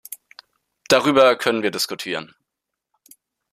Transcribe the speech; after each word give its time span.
Darüber 0.87 1.35
können 1.35 1.61
wir 1.61 1.69
diskutieren. 1.69 2.33